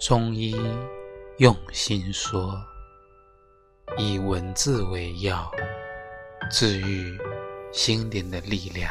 [0.00, 0.56] 中医
[1.36, 2.58] 用心说，
[3.98, 5.50] 以文字为药，
[6.50, 7.18] 治愈
[7.70, 8.90] 心灵的力量。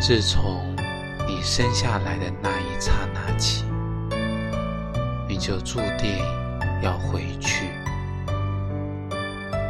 [0.00, 0.74] 自从
[1.28, 3.64] 你生下来的那一刹那起，
[5.28, 6.18] 你就注定
[6.82, 7.70] 要回去。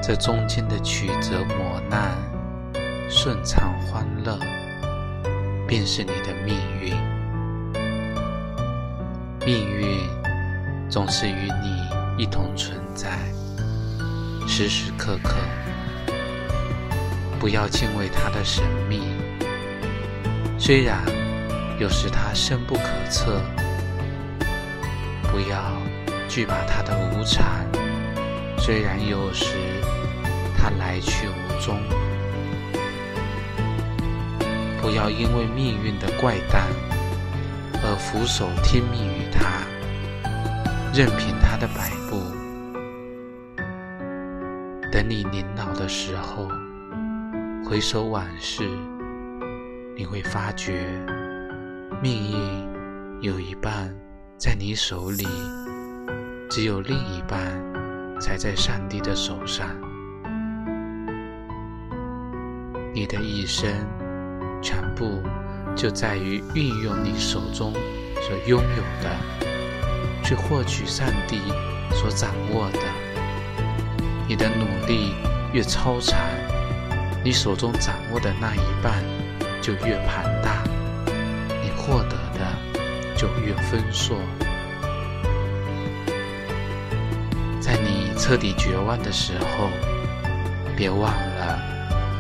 [0.03, 2.17] 这中间的曲折磨难、
[3.11, 4.39] 顺畅欢乐，
[5.69, 6.57] 便是你的命。
[9.47, 10.07] 命运
[10.91, 13.19] 总是与你一同存在，
[14.47, 15.35] 时时刻刻。
[17.39, 19.01] 不要敬畏它的神秘，
[20.59, 21.03] 虽然
[21.79, 23.41] 有时它深不可测；
[25.33, 25.73] 不要
[26.29, 27.65] 惧怕它的无常，
[28.59, 29.57] 虽然有时
[30.59, 31.79] 它来去无踪；
[34.83, 36.69] 不要因为命运的怪诞。
[37.83, 39.63] 而俯首听命于他，
[40.93, 42.21] 任凭他的摆布。
[44.93, 46.49] 等你年老的时候，
[47.65, 48.69] 回首往事，
[49.97, 50.85] 你会发觉，
[52.03, 53.95] 命运有一半
[54.37, 55.27] 在你手里，
[56.51, 57.41] 只有另一半
[58.21, 59.69] 才在上帝的手上。
[62.93, 63.73] 你的一生，
[64.61, 65.23] 全部。
[65.81, 67.73] 就在于运用你手中
[68.21, 69.17] 所拥有的，
[70.23, 71.41] 去获取上帝
[71.95, 72.81] 所掌握的。
[74.29, 75.15] 你的努力
[75.55, 76.19] 越超常，
[77.25, 79.03] 你手中掌握的那一半
[79.63, 80.63] 就越庞大，
[81.63, 82.55] 你获得的
[83.17, 84.19] 就越丰硕。
[87.59, 89.71] 在你彻底绝望的时候，
[90.77, 91.59] 别忘了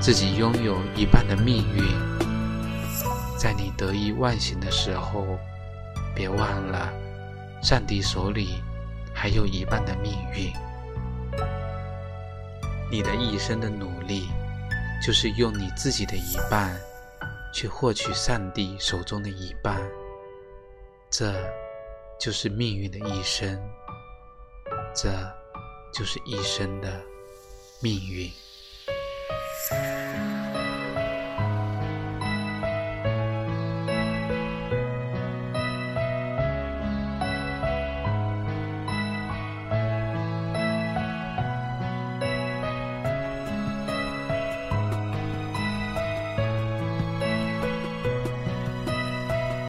[0.01, 2.30] 自己拥有一半的命运。
[3.81, 5.39] 得意忘形的时候，
[6.15, 6.93] 别忘了，
[7.63, 8.63] 上帝手里
[9.15, 10.53] 还有一半的命运。
[12.91, 14.29] 你的一生的努力，
[15.03, 16.79] 就是用你自己的一半，
[17.55, 19.81] 去获取上帝手中的一半。
[21.09, 21.35] 这，
[22.21, 23.59] 就是命运的一生。
[24.95, 25.11] 这，
[25.95, 27.01] 就是一生的
[27.81, 28.31] 命运。